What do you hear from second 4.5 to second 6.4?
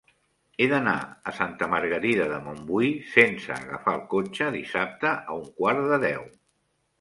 dissabte a un quart de deu.